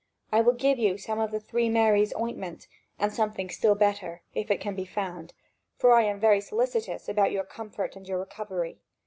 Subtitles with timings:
[0.31, 2.65] I will give you some of 'the three Marys' ointment,
[2.97, 5.35] and something still better, if it can be found,
[5.77, 8.79] for I am very solicitous about your comfort and your recovery.